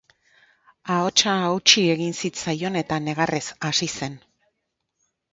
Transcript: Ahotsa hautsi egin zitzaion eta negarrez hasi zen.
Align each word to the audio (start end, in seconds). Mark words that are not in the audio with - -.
Ahotsa 0.93 1.33
hautsi 1.41 1.83
egin 1.95 2.15
zitzaion 2.21 2.79
eta 2.81 2.97
negarrez 3.09 3.43
hasi 3.69 3.89
zen. 3.91 4.17